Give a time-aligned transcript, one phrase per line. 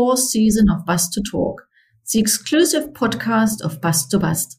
[0.00, 1.60] fourth season of Bus to Talk,
[2.10, 4.56] the exclusive podcast of Bus to Bus.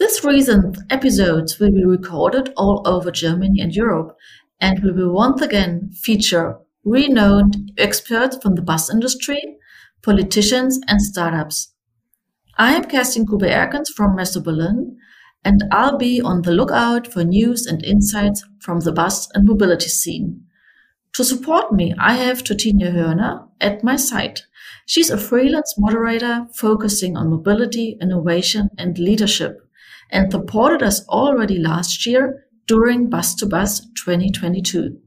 [0.00, 4.16] This recent episode will be recorded all over Germany and Europe
[4.60, 9.40] and we will once again feature renowned experts from the bus industry,
[10.02, 11.72] politicians, and startups.
[12.58, 14.96] I am Kerstin Kube-Erkens from Messe Berlin,
[15.44, 19.88] and I'll be on the lookout for news and insights from the bus and mobility
[19.88, 20.46] scene.
[21.14, 24.40] To support me, I have Totinia Hörner at my side.
[24.86, 29.60] She's a freelance moderator focusing on mobility, innovation, and leadership,
[30.10, 34.98] and supported us already last year during Bus to Bus 2022.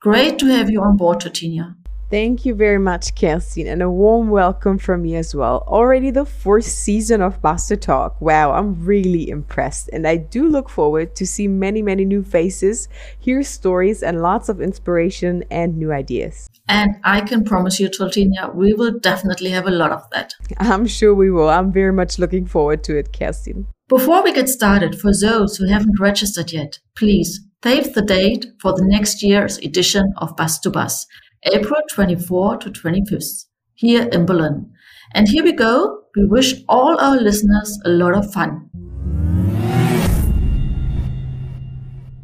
[0.00, 1.74] Great to have you on board, Totinia.
[2.08, 5.64] Thank you very much, Kerstin, and a warm welcome from me as well.
[5.66, 8.20] Already the fourth season of to Talk.
[8.20, 12.88] Wow, I'm really impressed, and I do look forward to see many, many new faces,
[13.18, 16.48] hear stories, and lots of inspiration and new ideas.
[16.68, 20.32] And I can promise you, Totinia, we will definitely have a lot of that.
[20.58, 21.48] I'm sure we will.
[21.48, 23.66] I'm very much looking forward to it, Kerstin.
[23.88, 28.72] Before we get started, for those who haven't registered yet, please save the date for
[28.74, 31.04] the next year's edition of Bus to Bus
[31.52, 33.44] April 24 to 25th,
[33.74, 34.68] here in Berlin.
[35.14, 36.02] And here we go.
[36.16, 38.68] We wish all our listeners a lot of fun.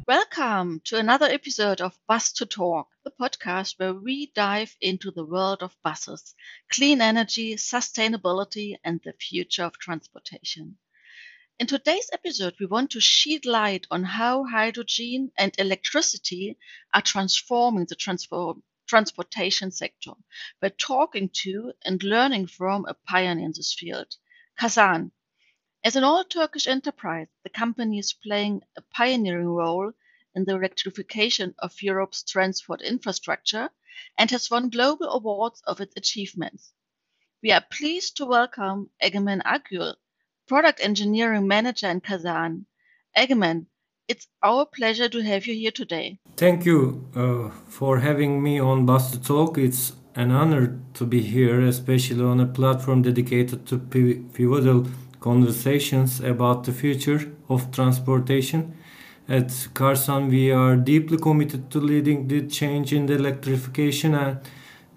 [0.09, 5.25] Welcome to another episode of Bus to Talk, the podcast where we dive into the
[5.25, 6.35] world of buses,
[6.73, 10.79] clean energy, sustainability, and the future of transportation.
[11.61, 16.59] In today's episode, we want to shed light on how hydrogen and electricity
[16.93, 20.13] are transforming the transform transportation sector
[20.61, 24.17] by talking to and learning from a pioneer in this field,
[24.61, 25.11] Karsan.
[25.83, 29.93] As an all Turkish enterprise, the company is playing a pioneering role
[30.35, 33.71] in the electrification of Europe's transport infrastructure
[34.19, 36.75] and has won global awards of its achievements.
[37.43, 39.95] We are pleased to welcome Egemen Akgül,
[40.47, 42.67] Product Engineering Manager in Karsan.
[43.17, 43.69] Egemen,
[44.09, 46.19] it's our pleasure to have you here today.
[46.37, 49.59] Thank you uh, for having me on Bus to Talk.
[49.59, 54.87] It's an honor to be here, especially on a platform dedicated to pivotal
[55.21, 58.75] conversations about the future of transportation.
[59.29, 64.41] At Karsan, we are deeply committed to leading the change in the electrification and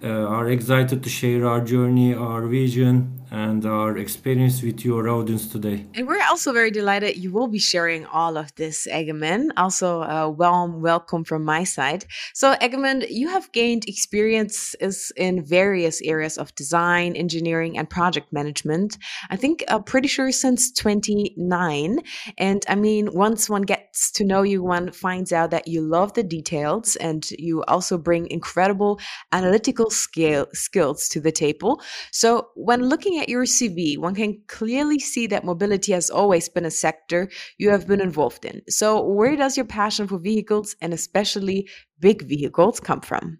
[0.02, 5.48] uh, are excited to share our journey, our vision, and our experience with your audience
[5.48, 5.86] today.
[5.94, 9.50] And we're also very delighted you will be sharing all of this, Egemen.
[9.56, 12.04] Also, a warm welcome from my side.
[12.34, 18.98] So, Egemen, you have gained experiences in various areas of design, engineering, and project management.
[19.30, 21.98] I think I'm uh, pretty sure since 29.
[22.38, 26.14] And I mean, once one gets to know you, one finds out that you love
[26.14, 29.00] the details and you also bring incredible
[29.32, 31.82] analytical scale skills to the table.
[32.12, 36.64] So, when looking at your CV, one can clearly see that mobility has always been
[36.64, 37.28] a sector
[37.58, 38.62] you have been involved in.
[38.68, 41.68] So, where does your passion for vehicles and especially
[42.00, 43.38] big vehicles come from?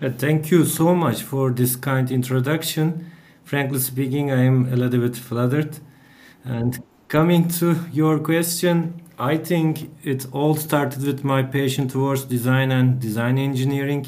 [0.00, 3.10] Uh, thank you so much for this kind introduction.
[3.42, 5.78] Frankly speaking, I am a little bit flattered.
[6.44, 12.70] And coming to your question, I think it all started with my passion towards design
[12.70, 14.06] and design engineering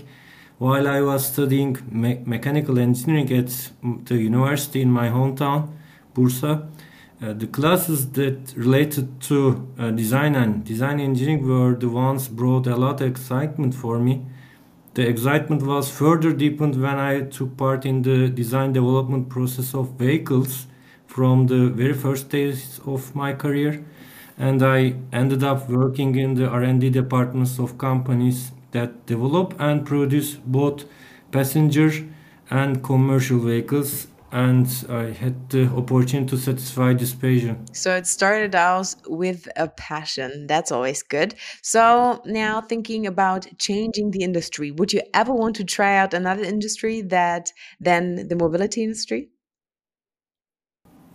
[0.61, 3.71] while I was studying me- mechanical engineering at
[4.05, 5.71] the university in my hometown,
[6.15, 6.69] Bursa,
[7.23, 12.67] uh, the classes that related to uh, design and design engineering were the ones brought
[12.67, 14.27] a lot of excitement for me.
[14.93, 19.93] The excitement was further deepened when I took part in the design development process of
[19.93, 20.67] vehicles
[21.07, 23.83] from the very first days of my career
[24.37, 30.35] and I ended up working in the R&D departments of companies that develop and produce
[30.35, 30.85] both
[31.33, 31.91] passenger
[32.51, 37.67] and commercial vehicles and I had the opportunity to satisfy this passion.
[37.73, 40.47] So it started out with a passion.
[40.47, 41.35] That's always good.
[41.63, 46.45] So now thinking about changing the industry, would you ever want to try out another
[46.45, 49.31] industry that than the mobility industry?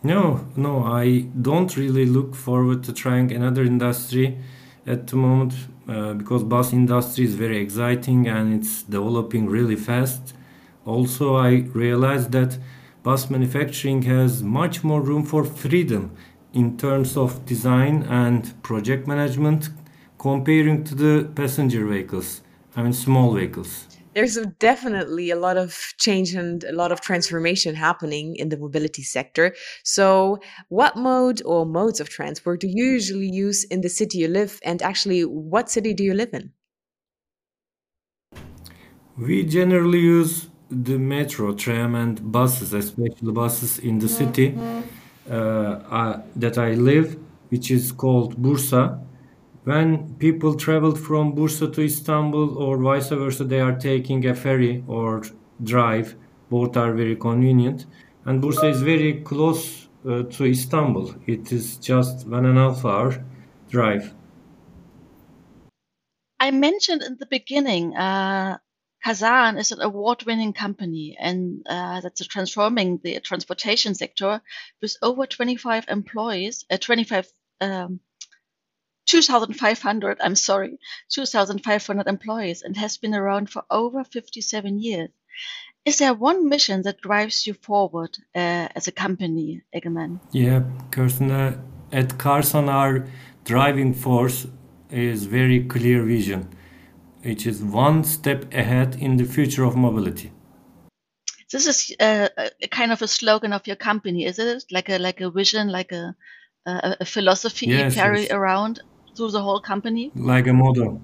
[0.04, 4.38] No, no, I don't really look forward to trying another industry
[4.86, 5.54] at the moment
[5.88, 10.34] uh, because bus industry is very exciting and it's developing really fast.
[10.86, 12.58] Also, I realized that
[13.04, 16.12] bus manufacturing has much more room for freedom
[16.54, 19.70] in terms of design and project management
[20.18, 22.42] comparing to the passenger vehicles,
[22.76, 27.02] I mean small vehicles there's a, definitely a lot of change and a lot of
[27.02, 29.54] transformation happening in the mobility sector.
[29.84, 30.40] So,
[30.70, 34.60] what mode or modes of transport do you usually use in the city you live?
[34.64, 36.54] And actually, what city do you live in?
[39.18, 44.58] We generally use the metro, tram, and buses, especially buses in the city
[45.30, 47.18] uh, uh, that I live,
[47.50, 49.00] which is called Bursa.
[49.66, 54.84] When people travel from Bursa to Istanbul or vice versa, they are taking a ferry
[54.88, 55.24] or
[55.64, 56.16] drive.
[56.52, 57.88] Both are very convenient.
[58.26, 61.16] And Bursa is very close uh, to Istanbul.
[61.26, 63.26] It is just one and a half hour
[63.68, 64.14] drive.
[66.40, 68.60] I mentioned in the beginning uh,
[69.04, 74.42] Karsan is an award-winning company, and uh, that's transforming the transportation sector
[74.80, 77.32] with over 25 employees, uh, 25,
[77.62, 78.00] um,
[79.06, 80.18] 2,500.
[80.22, 80.78] I'm sorry,
[81.10, 85.10] 2,500 employees, and has been around for over 57 years.
[85.86, 90.20] Is there one mission that drives you forward uh, as a company, Egemen?
[90.32, 91.58] Yeah, Kerstin, uh,
[91.92, 93.06] at Karsan, our
[93.44, 94.48] driving force
[94.90, 96.50] is very clear vision
[97.26, 100.32] which is one step ahead in the future of mobility.
[101.52, 102.30] This is uh,
[102.62, 104.66] a kind of a slogan of your company, is it?
[104.72, 106.16] Like a like a vision, like a
[106.66, 108.32] a, a philosophy yes, you carry yes.
[108.32, 108.82] around
[109.16, 110.12] through the whole company?
[110.16, 111.02] Like a motto.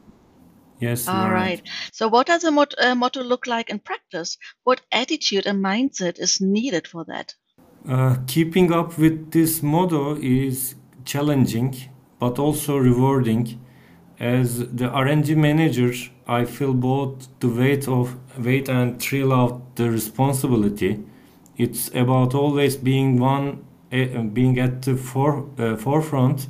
[0.80, 1.08] Yes.
[1.08, 1.32] All right.
[1.32, 1.62] right.
[1.92, 4.38] So, what does a mot- uh, motto look like in practice?
[4.64, 7.36] What attitude and mindset is needed for that?
[7.88, 10.76] Uh, keeping up with this motto is
[11.06, 11.76] challenging,
[12.20, 13.60] but also rewarding
[14.22, 15.92] as the R&D manager,
[16.28, 21.04] I feel both the weight of weight and thrill of the responsibility.
[21.58, 26.48] It's about always being one, uh, being at the for, uh, forefront,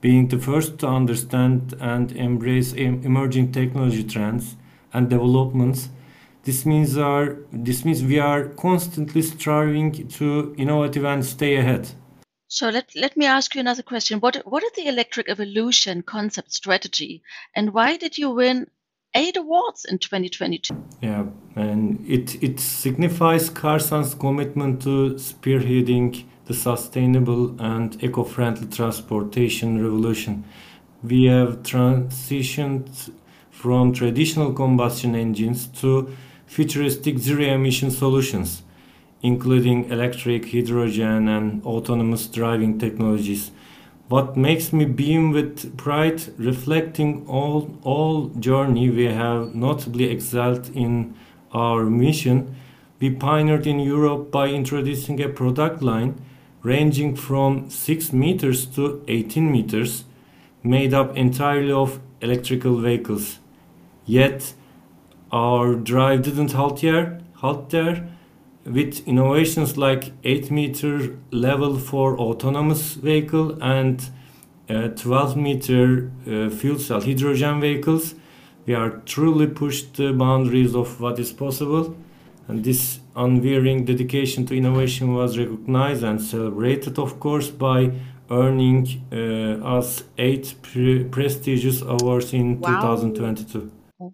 [0.00, 4.56] being the first to understand and embrace emerging technology trends
[4.92, 5.90] and developments.
[6.44, 11.90] This means our this means we are constantly striving to innovative and stay ahead.
[12.48, 14.20] So let, let me ask you another question.
[14.20, 17.22] What what is the electric evolution concept strategy
[17.54, 18.66] and why did you win
[19.14, 20.74] eight awards in 2022?
[21.00, 21.26] Yeah,
[21.56, 30.44] and it, it signifies Karsan's commitment to spearheading the sustainable and eco-friendly transportation revolution.
[31.02, 33.12] We have transitioned
[33.50, 36.14] from traditional combustion engines to
[36.46, 38.62] futuristic zero-emission solutions
[39.22, 43.50] including electric, hydrogen, and autonomous driving technologies.
[44.08, 51.14] What makes me beam with pride, reflecting all, all journey we have notably excelled in
[51.52, 52.56] our mission.
[52.98, 56.20] We pioneered in Europe by introducing a product line
[56.62, 60.04] ranging from 6 meters to 18 meters,
[60.62, 63.38] made up entirely of electrical vehicles.
[64.04, 64.54] Yet,
[65.32, 67.20] our drive didn't halt there.
[67.36, 68.08] Halt there
[68.64, 74.10] with innovations like 8 meter level for autonomous vehicle and
[74.68, 78.14] uh, 12 meter uh, fuel cell hydrogen vehicles
[78.66, 81.96] we are truly pushed the boundaries of what is possible
[82.48, 87.90] and this unwearying dedication to innovation was recognized and celebrated of course by
[88.30, 92.80] earning uh, us eight pre prestigious awards in wow.
[92.80, 93.70] 2022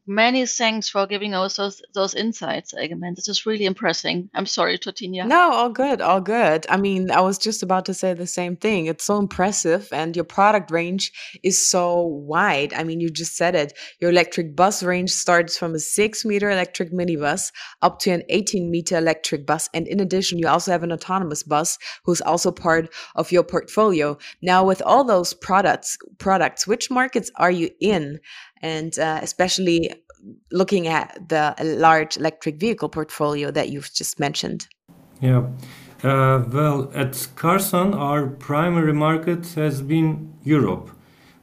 [0.06, 3.14] Many thanks for giving us those, those insights, Egemen.
[3.14, 4.30] This is really impressing.
[4.34, 5.26] I'm sorry, Totinia.
[5.26, 6.66] No, all good, all good.
[6.68, 8.86] I mean, I was just about to say the same thing.
[8.86, 11.12] It's so impressive, and your product range
[11.42, 12.72] is so wide.
[12.74, 13.72] I mean, you just said it.
[14.00, 18.70] Your electric bus range starts from a six meter electric minibus up to an 18
[18.70, 19.68] meter electric bus.
[19.74, 24.18] And in addition, you also have an autonomous bus who's also part of your portfolio.
[24.42, 28.20] Now, with all those products, products, which markets are you in?
[28.66, 29.80] And uh, especially
[30.50, 31.54] looking at the
[31.88, 34.68] large electric vehicle portfolio that you've just mentioned?
[35.20, 35.42] Yeah.
[36.02, 40.08] Uh, well, at Karsan, our primary market has been
[40.44, 40.90] Europe,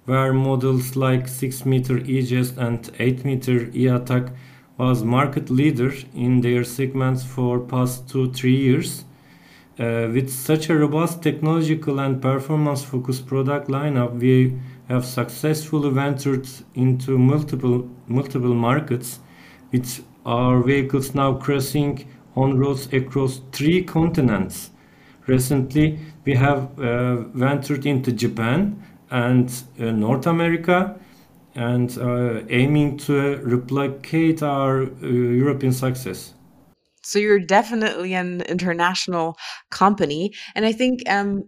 [0.06, 4.36] where models like 6 meter E-Jest and 8 meter e-ATAK
[4.78, 9.06] was market leader in their segments for past two three years.
[9.80, 14.54] Uh, with such a robust technological and performance focused product lineup, we
[14.90, 19.20] have successfully ventured into multiple multiple markets
[19.72, 24.72] with our vehicles now crossing on roads across three continents.
[25.28, 29.50] Recently, we have uh, ventured into Japan and
[29.80, 30.96] uh, North America
[31.56, 36.34] and uh, aiming to replicate our uh, European success.
[37.04, 39.38] So you're definitely an international
[39.70, 41.44] company, and I think um,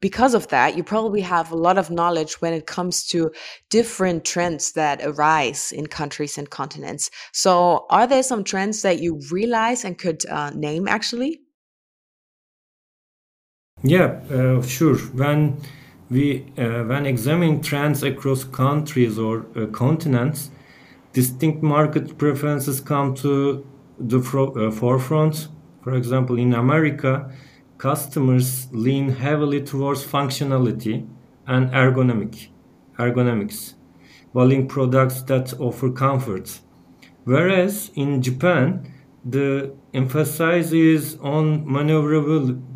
[0.00, 3.30] because of that, you probably have a lot of knowledge when it comes to
[3.70, 7.10] different trends that arise in countries and continents.
[7.32, 11.40] So, are there some trends that you realize and could uh, name actually?
[13.82, 14.96] Yeah, uh, sure.
[14.96, 15.60] When
[16.10, 20.50] we uh, when examining trends across countries or uh, continents,
[21.12, 23.66] distinct market preferences come to
[23.98, 25.48] the uh, forefront.
[25.82, 27.30] For example, in America,
[27.78, 31.06] customers lean heavily towards functionality
[31.46, 32.48] and ergonomic,
[32.98, 33.74] ergonomics,
[34.34, 36.60] valuing products that offer comfort.
[37.24, 38.92] Whereas in Japan,
[39.24, 41.64] the emphasis is on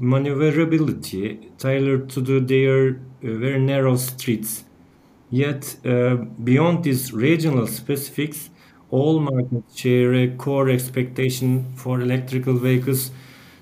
[0.00, 4.64] maneuverability tailored to the, their uh, very narrow streets.
[5.30, 8.48] Yet, uh, beyond these regional specifics,
[8.90, 13.10] all markets share a core expectation for electrical vehicles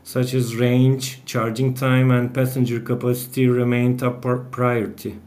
[0.06, 4.22] such as range, charging time, and passenger capacity remain a top
[4.52, 5.18] priority.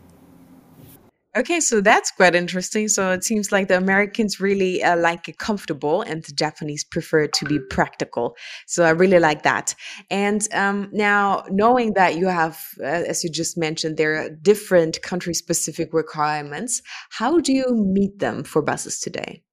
[1.36, 2.88] Okay, so that's quite interesting.
[2.88, 7.28] So it seems like the Americans really uh, like it comfortable, and the Japanese prefer
[7.28, 8.38] to be practical.
[8.68, 9.76] So I really like that.
[10.10, 15.02] And um, now, knowing that you have, uh, as you just mentioned, there are different
[15.02, 19.44] country specific requirements, how do you meet them for buses today?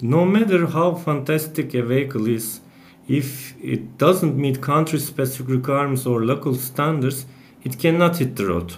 [0.00, 2.60] No matter how fantastic a vehicle is,
[3.08, 7.26] if it doesn't meet country specific requirements or local standards,
[7.62, 8.74] it cannot hit the road.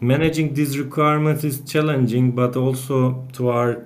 [0.00, 3.84] Managing these requirements is challenging, but also to our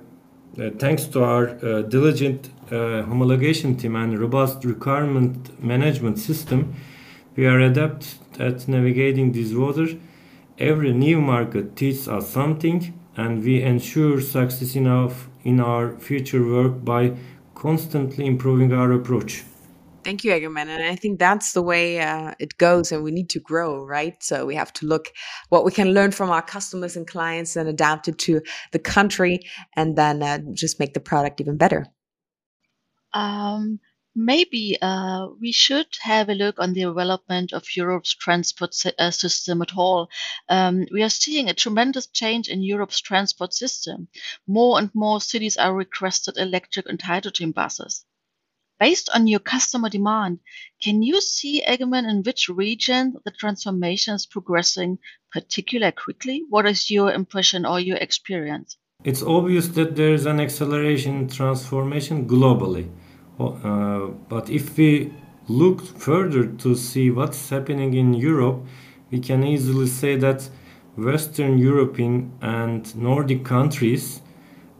[0.59, 6.73] uh, thanks to our uh, diligent uh, homologation team and robust requirement management system,
[7.35, 9.93] we are adept at navigating these waters.
[10.57, 15.11] Every new market teaches us something, and we ensure success in our,
[15.43, 17.15] in our future work by
[17.53, 19.43] constantly improving our approach.
[20.07, 20.69] Thank you, Egemen.
[20.69, 24.15] And I think that's the way uh, it goes, and we need to grow, right?
[24.23, 25.11] So we have to look
[25.49, 29.41] what we can learn from our customers and clients and adapt it to the country,
[29.75, 31.87] and then uh, just make the product even better.
[33.11, 33.81] Um,
[34.15, 39.61] maybe uh, we should have a look on the development of Europe's transport uh, system
[39.61, 40.07] at all.
[40.47, 44.07] Um, we are seeing a tremendous change in Europe's transport system.
[44.47, 48.05] More and more cities are requested electric and hydrogen buses.
[48.79, 50.39] Based on your customer demand,
[50.83, 54.99] can you see, Egemen, in which region the transformation is progressing
[55.31, 56.43] particularly quickly?
[56.49, 58.77] What is your impression or your experience?
[59.03, 62.89] It's obvious that there is an acceleration in transformation globally.
[63.39, 65.11] Uh, but if we
[65.47, 68.65] look further to see what's happening in Europe,
[69.11, 70.49] we can easily say that
[70.97, 74.21] Western European and Nordic countries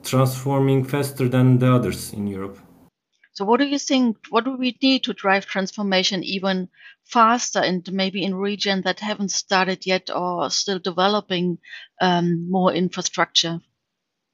[0.03, 2.57] transforming faster than the others in Europe.
[3.37, 4.17] So what do you think?
[4.31, 6.69] What do we need to drive transformation even
[7.03, 11.59] faster and maybe in regions that haven't started yet or still developing
[12.01, 13.59] um, more infrastructure?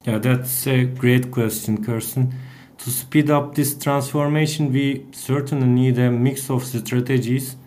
[0.06, 2.32] Yeah, that's a great question, Kerstin.
[2.78, 7.58] To speed up this transformation, we certainly need a mix of strategies.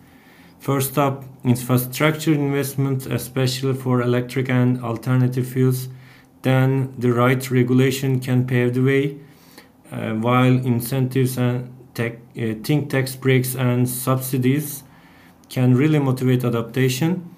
[0.57, 5.87] First up, infrastructure investment, especially for electric and alternative fuels.
[6.41, 9.26] Then the right regulation can pave the way
[9.91, 14.83] uh, while incentives and tech, uh, think tax breaks and subsidies
[15.49, 17.33] can really motivate adaptation.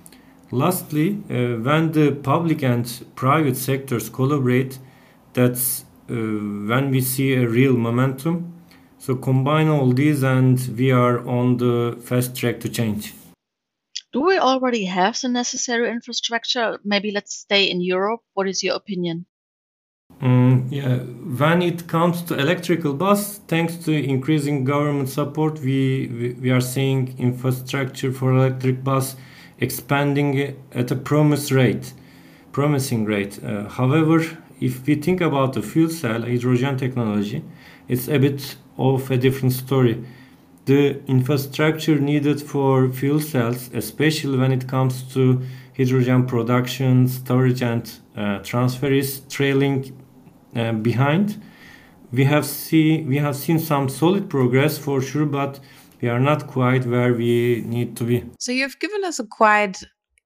[0.51, 4.79] Lastly, uh, when the public and private sectors collaborate,
[5.33, 8.53] that's uh, when we see a real momentum.
[8.97, 13.13] So combine all these, and we are on the fast track to change.
[14.11, 16.79] Do we already have the necessary infrastructure?
[16.83, 18.21] Maybe let's stay in Europe.
[18.33, 19.25] What is your opinion?
[20.21, 26.33] Mm, yeah, when it comes to electrical bus, thanks to increasing government support, we, we,
[26.33, 29.15] we are seeing infrastructure for electric bus
[29.59, 31.93] expanding at a promise rate,
[32.51, 33.41] promising rate.
[33.43, 34.25] Uh, however,
[34.59, 37.41] if we think about the fuel cell hydrogen technology,
[37.87, 40.03] it's a bit of a different story.
[40.65, 45.41] The infrastructure needed for fuel cells, especially when it comes to
[45.77, 49.95] hydrogen production, storage, and uh, transfer, is trailing
[50.53, 51.41] behind.
[52.11, 55.59] We have see we have seen some solid progress for sure, but
[56.01, 58.23] we are not quite where we need to be.
[58.39, 59.83] So you've given us a quite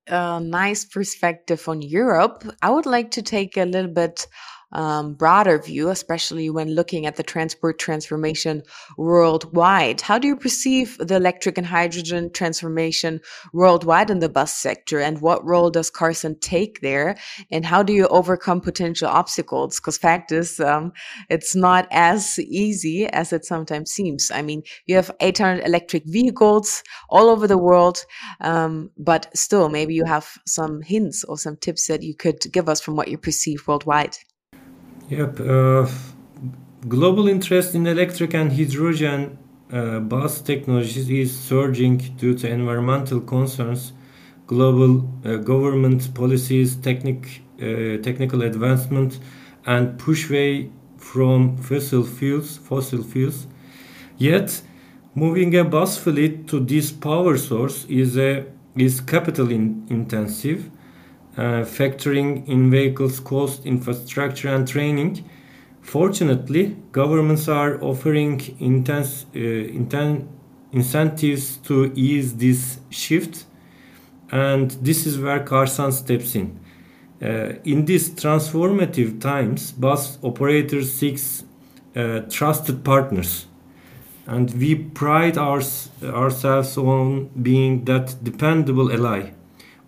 [0.08, 2.44] uh, nice perspective on Europe.
[2.62, 4.27] I would like to take a little bit
[4.74, 8.63] um, broader view, especially when looking at the transport transformation
[8.98, 10.01] worldwide.
[10.01, 13.22] How do you perceive the electric and hydrogen transformation
[13.53, 15.00] worldwide in the bus sector?
[15.00, 17.15] And what role does Karsan take there?
[17.51, 19.80] And how do you overcome potential obstacles?
[19.80, 20.92] Because fact is, um,
[21.30, 24.32] it's not as easy as it sometimes seems.
[24.32, 28.06] I mean, you have 800 electric vehicles all over the world,
[28.42, 32.68] um, but still, maybe you have some hints or some tips that you could give
[32.68, 34.18] us from what you perceive worldwide.
[35.10, 35.39] Yep.
[35.39, 35.88] Uh,
[36.88, 39.38] global interest in electric and hydrogen
[39.72, 43.93] uh, bus technologies is surging due to environmental concerns,
[44.48, 49.19] global uh, government policies, technic, uh, technical advancement,
[49.65, 53.48] and push way from fossil fuels, fossil fuels.
[54.17, 54.62] Yet,
[55.15, 58.45] moving a bus fleet to this power source is a
[58.75, 60.72] is capital in, intensive,
[61.35, 65.23] factoring in vehicles cost, infrastructure, and training.
[65.81, 70.27] Fortunately, governments are offering intense, uh, inten-
[70.71, 73.45] incentives to ease this shift,
[74.31, 76.59] and this is where Karsan steps in.
[77.21, 81.19] Uh, in these transformative times, bus operators seek
[81.95, 83.47] uh, trusted partners,
[84.25, 85.61] and we pride our,
[86.03, 89.31] ourselves on being that dependable ally,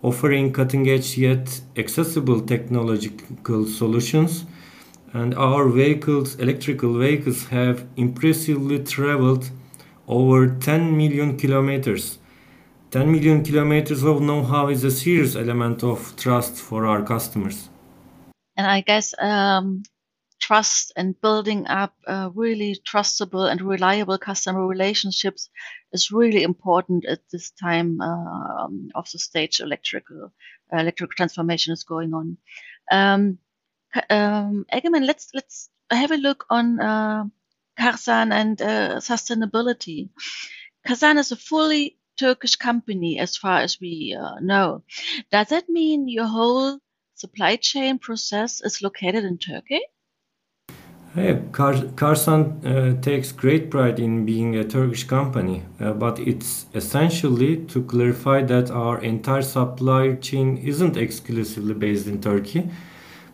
[0.08, 4.44] offering cutting-edge yet accessible technological solutions.
[5.12, 9.50] And our vehicles, electrical vehicles, have impressively traveled
[10.06, 12.18] over 10 million kilometers
[12.92, 17.68] 10 million kilometers of know-how is a serious element of trust for our customers.
[18.56, 19.82] And I guess um,
[20.40, 25.50] trust and building up uh, really trustable and reliable customer relationships
[25.96, 30.32] is really important at this time uh, of the stage electrical
[30.72, 32.36] uh, electrical transformation is going on.
[32.90, 33.38] Um,
[34.10, 34.66] um,
[35.10, 37.24] let's let's have a look on uh,
[37.78, 40.08] and uh, sustainability.
[40.86, 44.82] Karsan is a fully Turkish company, as far as we uh, know.
[45.30, 46.78] Does that mean your whole
[47.14, 49.80] supply chain process is located in Turkey?
[51.16, 56.66] Yeah, Car- Karsan uh, takes great pride in being a Turkish company, uh, but it's
[56.74, 62.68] essentially to clarify that our entire supply chain isn't exclusively based in Turkey.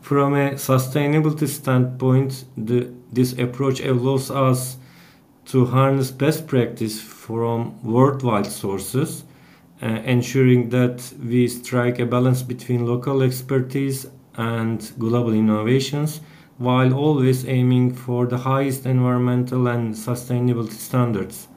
[0.01, 4.77] From a sustainability standpoint, the, this approach allows us
[5.47, 9.25] to harness best practice from worldwide sources,
[9.83, 16.21] uh, ensuring that we strike a balance between local expertise and global innovations
[16.63, 21.49] while always aiming for the highest environmental and sustainability standards.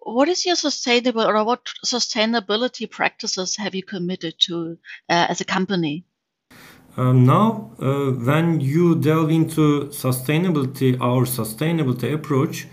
[0.00, 5.44] What is your sustainable or what sustainability practices have you committed to uh, as a
[5.44, 6.04] company?
[6.96, 12.66] Um, now, uh, when you delve into sustainability, our sustainability approach,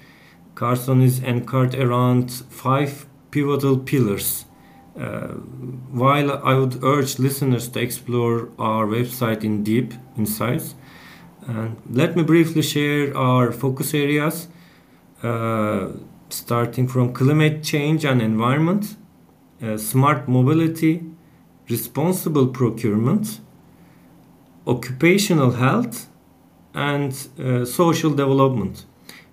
[0.55, 4.45] Karsan is anchored around five pivotal pillars.
[4.97, 5.33] Uh,
[5.91, 10.73] while I would urge listeners to explore our website in deep insights,
[11.47, 14.47] and let me briefly share our focus areas,
[15.23, 15.89] uh,
[16.29, 18.95] starting from climate change and environment,
[19.61, 21.03] uh, smart mobility,
[21.69, 23.39] responsible procurement,
[24.67, 26.07] occupational health,
[26.73, 28.85] and uh, social development.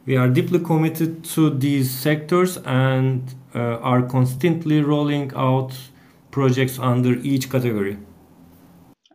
[0.05, 5.73] We are deeply committed to these sectors and uh, are constantly rolling out
[6.31, 7.99] projects under each category.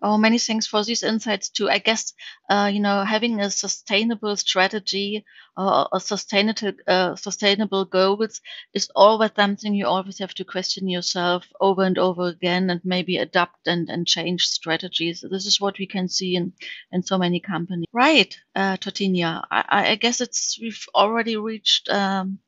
[0.10, 1.70] Oh, many thanks for these insights too.
[1.70, 2.14] I guess,
[2.50, 5.26] uh, you know, having a sustainable strategy
[5.58, 8.40] or a sustainable, uh, sustainable goals
[8.74, 13.18] is always something you always have to question yourself over and over again and maybe
[13.18, 15.26] adapt and, and change strategies.
[15.30, 16.54] This is what we can see in,
[16.92, 17.86] in so many companies.
[17.92, 19.44] Right, uh, Totinia.
[19.52, 22.40] I, I guess it's, we've already reached, um,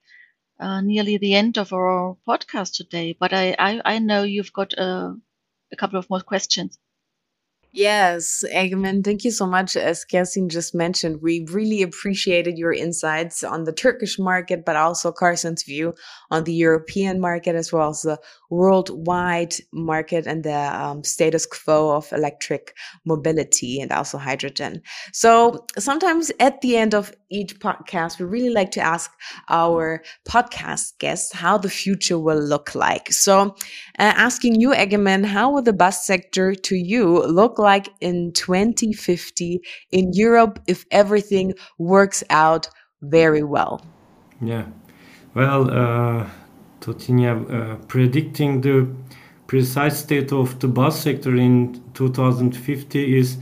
[0.59, 4.73] uh, nearly the end of our podcast today, but I, I, I know you've got
[4.73, 5.15] a,
[5.71, 6.79] a couple of more questions.
[7.71, 9.75] Yes, Egemen, thank you so much.
[9.77, 15.11] As Kerstin just mentioned, we really appreciated your insights on the Turkish market, but also
[15.11, 15.93] Karsan's view
[16.31, 18.17] on the European market as well as the
[18.49, 22.73] worldwide market and the um, status quo of electric
[23.05, 24.81] mobility and also hydrogen.
[25.13, 29.11] So sometimes at the end of each podcast, we really like to ask
[29.47, 33.11] our podcast guests how the future will look like.
[33.11, 33.55] So
[33.99, 39.61] uh, asking you, Egemen, how will the bus sector to you look like in 2050
[39.91, 42.69] in Europe if everything works out
[43.01, 43.81] very well?
[44.41, 44.65] Yeah.
[45.33, 46.29] Well, uh,
[46.81, 48.87] Totinia, uh, predicting the
[49.47, 53.37] precise state of the bus sector in 2050 is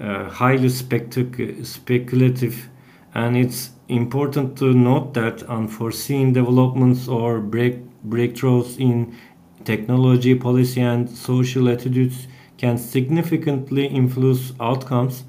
[0.00, 2.68] uh, highly spectac- speculative,
[3.14, 9.14] and it's important to note that unforeseen developments or break- breakthroughs in
[9.64, 15.24] technology, policy, and social attitudes can significantly influence outcomes.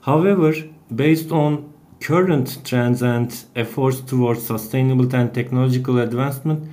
[0.00, 0.54] However,
[0.94, 6.68] based on current trends and efforts towards sustainable and technological advancement,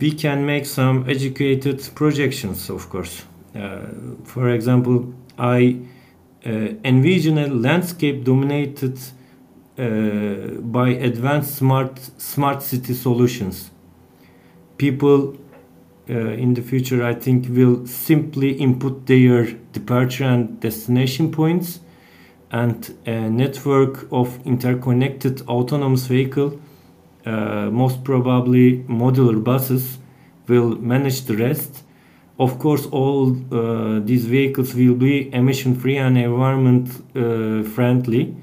[0.00, 3.24] we can make some educated projections, of course.
[3.54, 3.80] Uh,
[4.24, 5.80] for example, I
[6.46, 6.50] uh,
[6.84, 8.98] envision a landscape dominated
[9.78, 13.70] uh, by advanced smart smart city solutions.
[14.76, 15.36] People
[16.08, 21.80] in the future, I think, will simply input their departure and destination points
[22.50, 26.58] and a network of interconnected autonomous vehicle,
[27.26, 29.98] uh, most probably modular buses,
[30.46, 31.84] will manage the rest.
[32.38, 38.34] Of course, all uh, these vehicles will be emission free and environment uh, friendly.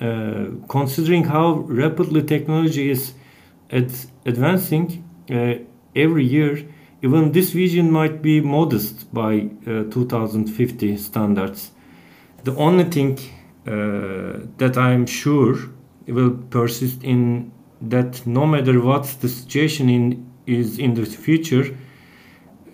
[0.00, 3.14] Uh, considering how rapidly technology is
[3.70, 3.90] ad
[4.26, 5.54] advancing uh,
[5.96, 6.58] every year,
[7.04, 11.70] even this vision might be modest by uh, 2050 standards.
[12.44, 13.18] The only thing
[13.66, 15.54] uh, that I'm sure
[16.06, 21.76] will persist in that no matter what the situation in is in the future,